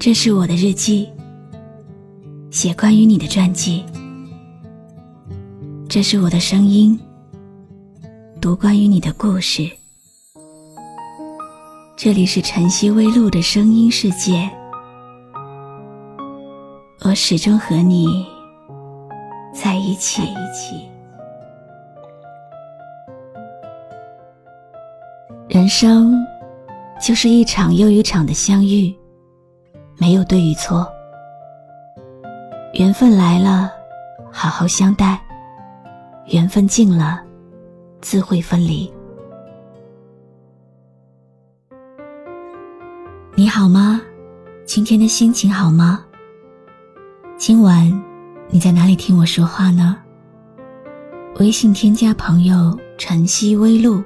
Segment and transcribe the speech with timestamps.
[0.00, 1.10] 这是我的日记，
[2.52, 3.84] 写关于你的传记。
[5.88, 6.96] 这是我的声音，
[8.40, 9.68] 读关于你的故事。
[11.96, 14.48] 这里是晨曦微露的声音世界，
[17.00, 18.24] 我始终和你
[19.52, 20.22] 在一起。
[25.48, 26.14] 人生
[27.02, 28.94] 就是一场又一场的相遇。
[30.00, 30.86] 没有对与错，
[32.74, 33.68] 缘分来了，
[34.30, 35.18] 好好相待；
[36.26, 37.20] 缘分尽了，
[38.00, 38.88] 自会分离。
[43.34, 44.00] 你好吗？
[44.64, 46.04] 今天的心情好吗？
[47.36, 47.92] 今晚
[48.48, 49.96] 你在哪里听我说话呢？
[51.40, 54.00] 微信添加朋友“晨曦微露”，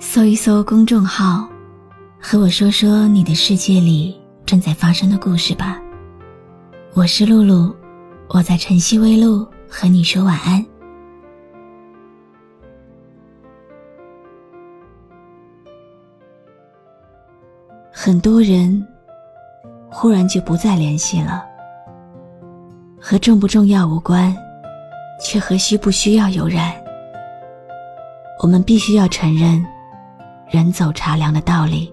[0.00, 1.48] 搜一搜公众号，
[2.20, 4.20] 和我说说你的世界里。
[4.46, 5.82] 正在发生的故事吧。
[6.94, 7.74] 我是露露，
[8.28, 10.64] 我在晨曦微露和你说晚安。
[17.90, 18.86] 很多人
[19.90, 21.44] 忽然就不再联系了，
[23.00, 24.32] 和重不重要无关，
[25.20, 26.72] 却和需不需要有染。
[28.40, 29.60] 我们必须要承认
[30.48, 31.92] “人走茶凉”的道理。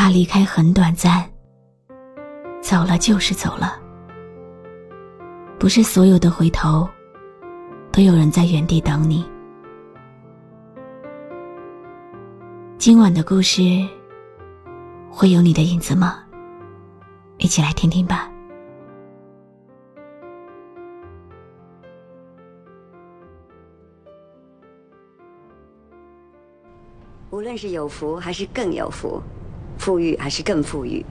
[0.00, 1.30] 怕离开很短暂，
[2.62, 3.78] 走了就是走了。
[5.58, 6.88] 不是所有的回头，
[7.92, 9.30] 都有人在原地等你。
[12.78, 13.60] 今晚的故事，
[15.10, 16.24] 会有你的影子吗？
[17.36, 18.32] 一起来听听吧。
[27.28, 29.22] 无论是有福还是更有福。
[29.80, 31.02] 富裕还是更富裕，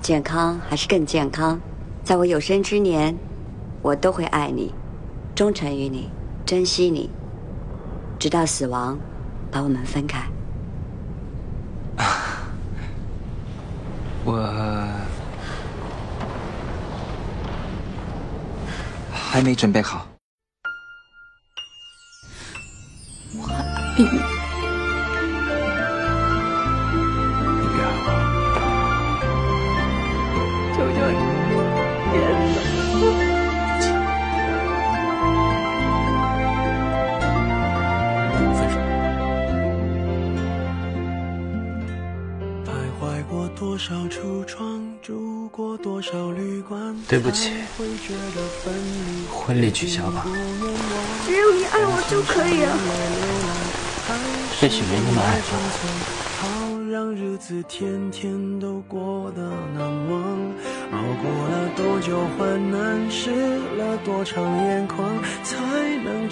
[0.00, 1.60] 健康还是更健康，
[2.04, 3.12] 在我有生之年，
[3.82, 4.72] 我都会爱你，
[5.34, 6.08] 忠诚于你，
[6.46, 7.10] 珍惜你，
[8.16, 8.96] 直到死亡
[9.50, 10.24] 把我们分开。
[14.24, 14.36] 我
[19.12, 20.06] 还没准备好。
[23.36, 23.96] 我爱
[47.08, 47.50] 对不起，
[49.30, 50.26] 婚礼取消吧。
[51.26, 52.72] 只有你爱我就可以了。
[54.62, 55.50] 也许没那么爱吧。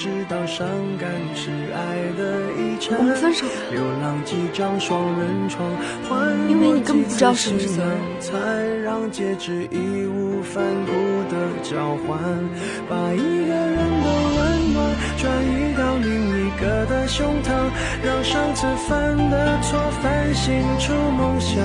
[0.03, 0.67] 知道伤
[0.99, 2.99] 感是爱的遗产。
[2.99, 3.53] 我们分手吧。
[3.71, 5.63] 流浪几张双人床，
[6.51, 7.97] 因为你根本不知道什么是责任。
[8.19, 8.35] 才
[8.83, 9.79] 让戒指义
[10.11, 10.59] 无反
[10.91, 10.91] 顾
[11.31, 12.19] 的交换，
[12.91, 14.91] 把一个人的温暖
[15.23, 17.55] 转移到另一个的胸膛，
[18.03, 21.63] 让上次犯的错反省出梦想。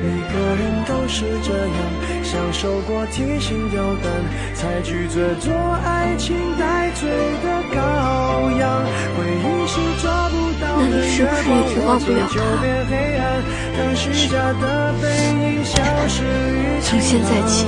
[0.00, 2.23] 每个人都是这样。
[2.24, 4.10] 享受过提心吊胆，
[4.54, 5.52] 才拒绝做
[5.84, 7.08] 爱情带罪
[7.44, 7.78] 的羔
[8.58, 8.82] 羊。
[9.16, 11.46] 回忆是抓不到的月光，
[11.86, 13.22] 我竟就变黑暗。
[13.76, 14.62] 当虚假的
[15.02, 15.04] 背
[15.36, 15.72] 影消
[16.08, 17.66] 失于从现在起，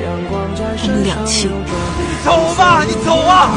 [0.00, 1.50] 我们两清。
[1.50, 2.26] 你走
[2.56, 3.52] 吧，你走啊！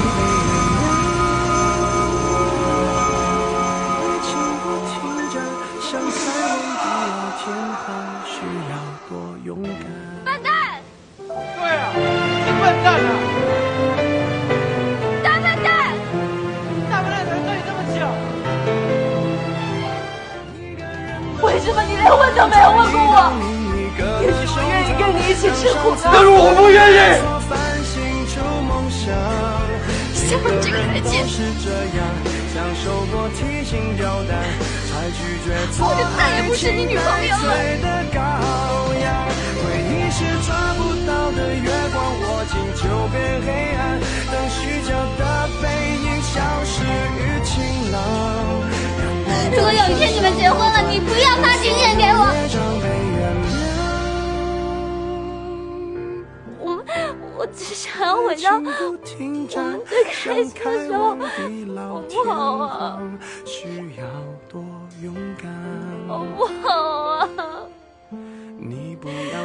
[25.36, 26.98] 一起吃苦的，但是我不愿意。
[30.16, 31.12] 下面这个台阶，
[35.78, 37.52] 我就再也不是你女朋友了。
[49.52, 52.24] 如果有一天你们结婚了，你不要发请柬给我。
[52.24, 52.65] 我
[57.46, 58.74] 我只想要回到我们
[59.06, 61.16] 最开心的时候，
[61.86, 63.00] 好不好啊？
[66.08, 67.30] 好不好啊？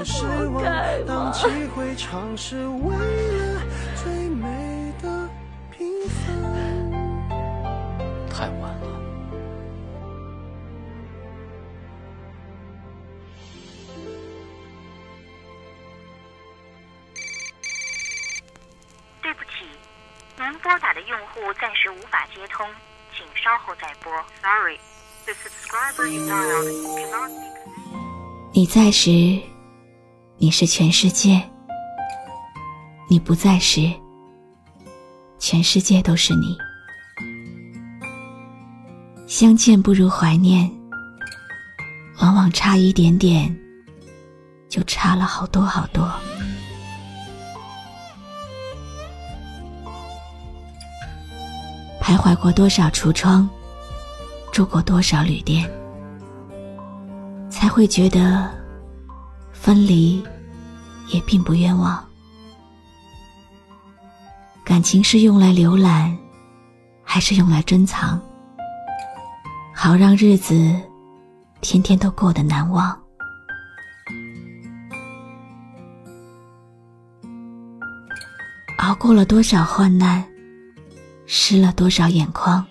[0.03, 0.65] 失望。
[1.07, 1.41] 当机
[1.77, 3.61] 会尝试，为了
[20.51, 22.67] 您拨打的用户暂时无法接通，
[23.17, 24.13] 请稍后再拨。
[24.43, 24.81] Sorry,
[25.25, 26.67] the subscriber you dialed
[26.97, 28.51] cannot be connected.
[28.53, 29.11] 你在时，
[30.39, 31.41] 你是全世界；
[33.09, 33.93] 你不在时，
[35.39, 36.59] 全世界都是你。
[39.29, 40.69] 相见不如怀念，
[42.21, 43.57] 往往差一点点，
[44.69, 46.13] 就差了好多好多。
[52.11, 53.49] 徘徊过多少橱窗，
[54.51, 55.71] 住过多少旅店，
[57.49, 58.51] 才会觉得
[59.53, 60.21] 分离
[61.13, 62.05] 也并不冤枉。
[64.65, 66.19] 感情是用来浏览，
[67.05, 68.21] 还是用来珍藏？
[69.73, 70.75] 好让日子
[71.61, 72.99] 天天都过得难忘。
[78.79, 80.25] 熬过了多少患难，
[81.33, 82.67] 湿了多少眼眶，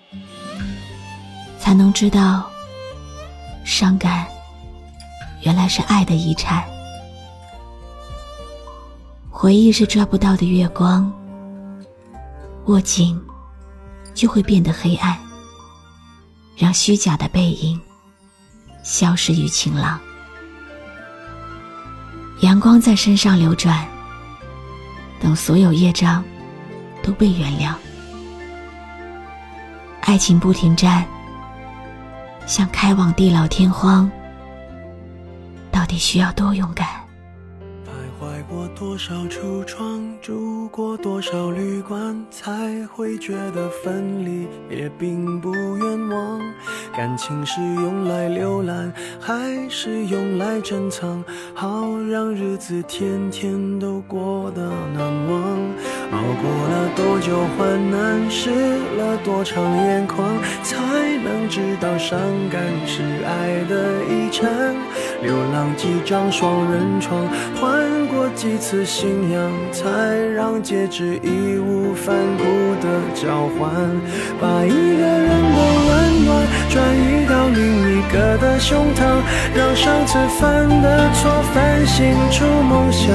[1.58, 2.46] 才能知道，
[3.64, 4.26] 伤感
[5.40, 6.62] 原来是爱的遗产。
[9.30, 11.10] 回忆是抓不到的月光，
[12.66, 13.18] 握紧
[14.12, 15.16] 就会变得黑暗。
[16.54, 17.80] 让虚假的背影
[18.82, 19.98] 消失于晴朗，
[22.42, 23.88] 阳光在身上流转，
[25.18, 26.22] 等所有业障
[27.02, 27.72] 都被原谅。
[30.10, 31.06] 爱情不停站，
[32.44, 34.10] 想开往地老天荒，
[35.70, 36.84] 到底需要多勇敢？
[37.86, 37.90] 徘
[38.20, 42.50] 徊过多少橱窗，住过多少旅馆，才
[42.88, 46.40] 会觉得分离也并不冤枉。
[46.92, 51.22] 感情是用来浏览，还是用来珍藏？
[51.54, 55.60] 好让日子天天都过得难忘。
[56.12, 58.50] 熬过了多久患难，湿
[58.96, 60.26] 了多长眼眶，
[60.62, 60.76] 才
[61.22, 62.18] 能知道伤
[62.50, 64.50] 感是爱的遗产。
[65.22, 67.28] 流浪几张双人床，
[67.60, 69.88] 换过几次信仰，才
[70.34, 72.44] 让戒指义无反顾
[72.82, 73.70] 的交换。
[74.40, 79.00] 把一个人的温暖转移到另一个的胸膛，
[79.54, 83.10] 让上次犯的错反省出梦想。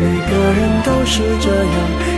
[0.00, 2.17] 每个人都是这样，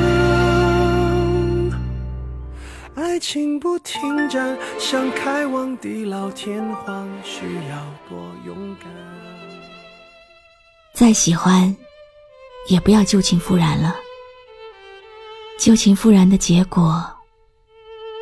[2.93, 8.89] 爱情不停站，想开往地老天荒，需要多勇敢。
[10.93, 11.75] 再喜欢，
[12.67, 13.95] 也不要旧情复燃了。
[15.57, 17.03] 旧情复燃的结果，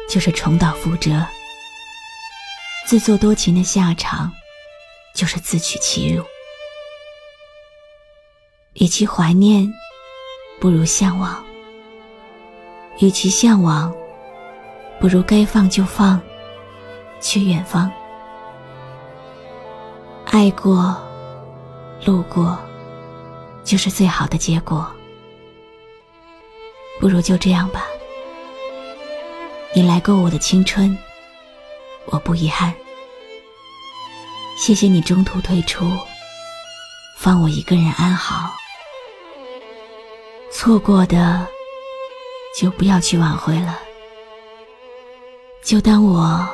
[0.07, 1.25] 就是重蹈覆辙；
[2.85, 4.31] 自作多情的下场，
[5.15, 6.23] 就是自取其辱。
[8.73, 9.67] 与其怀念，
[10.59, 11.43] 不如向往；
[12.99, 13.93] 与其向往，
[14.99, 16.19] 不如该放就放，
[17.21, 17.89] 去远方。
[20.25, 20.95] 爱过，
[22.05, 22.59] 路过，
[23.63, 24.85] 就是最好的结果。
[26.99, 27.85] 不如就这样吧。
[29.73, 30.97] 你来过我的青春，
[32.05, 32.73] 我不遗憾。
[34.57, 35.89] 谢谢你中途退出，
[37.17, 38.53] 放我一个人安好。
[40.51, 41.47] 错过的，
[42.53, 43.79] 就不要去挽回了。
[45.63, 46.49] 就当我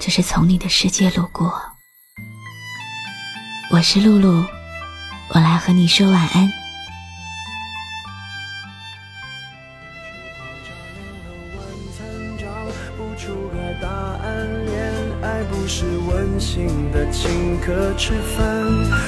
[0.00, 1.52] 只是从你的世界路过。
[3.70, 4.44] 我是露露，
[5.28, 6.61] 我来和你说晚安。
[17.22, 18.44] 请客吃饭，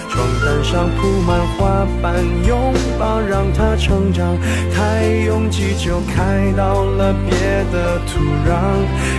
[0.08, 2.14] 床单上铺满花瓣，
[2.46, 4.38] 拥抱让它成长。
[4.72, 7.36] 太拥挤就开到了别
[7.72, 8.54] 的土壤，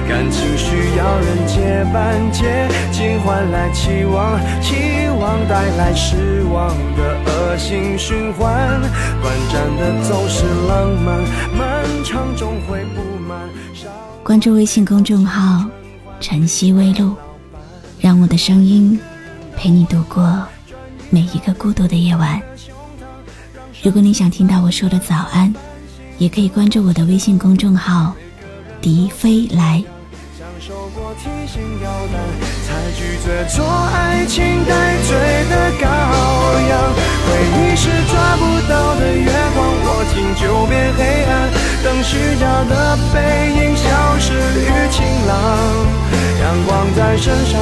[0.08, 8.80] 感情需要人接班，接近换来期望，期望带来失望的恶性循环。
[9.22, 11.22] 短暂的总是浪漫，
[11.54, 13.42] 漫长终会不满。
[14.24, 15.66] 关注微信公众号。
[16.22, 17.14] 晨曦微露，
[18.06, 19.00] 让我的声音
[19.58, 20.46] 陪你度过
[21.10, 22.40] 每一个孤独的夜晚。
[23.82, 25.52] 如果你想听到我说的早安，
[26.20, 28.14] 也可以关注我的微信公众号
[28.80, 29.84] “笛飞来”。
[30.62, 32.22] 受过提心吊胆，
[32.66, 35.18] 才拒绝做爱情待罪
[35.50, 35.84] 的羔
[36.70, 36.74] 羊。
[37.26, 41.50] 回忆是抓不到的月光，握紧就变黑暗。
[41.84, 43.18] 等虚假的背
[43.58, 43.84] 影消
[44.20, 45.34] 失于晴朗，
[46.42, 47.62] 阳光在身上，